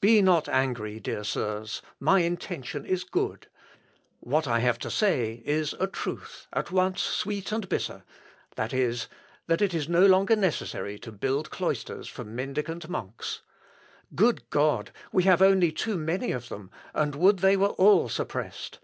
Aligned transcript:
Be 0.00 0.22
not 0.22 0.48
angry, 0.48 1.00
dear 1.00 1.24
Sirs, 1.24 1.82
my 1.98 2.20
intention 2.20 2.86
is 2.86 3.02
good; 3.02 3.48
what 4.20 4.46
I 4.46 4.60
have 4.60 4.78
to 4.78 4.88
say 4.88 5.42
is 5.44 5.72
a 5.80 5.88
truth 5.88 6.46
at 6.52 6.70
once 6.70 7.02
sweet 7.02 7.50
and 7.50 7.68
bitter; 7.68 8.04
viz., 8.56 9.08
that 9.48 9.60
it 9.60 9.74
is 9.74 9.88
no 9.88 10.06
longer 10.06 10.36
necessary 10.36 10.96
to 11.00 11.10
build 11.10 11.50
cloisters 11.50 12.06
for 12.06 12.22
mendicant 12.22 12.88
monks. 12.88 13.40
Good 14.14 14.48
God! 14.50 14.92
we 15.10 15.24
have 15.24 15.42
only 15.42 15.72
too 15.72 15.96
many 15.96 16.30
of 16.30 16.48
them, 16.50 16.70
and 16.94 17.16
would 17.16 17.40
they 17.40 17.56
were 17.56 17.70
all 17.74 18.08
suppressed.... 18.08 18.78